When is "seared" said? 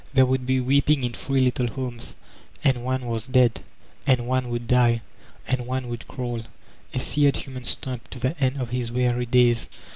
6.97-7.35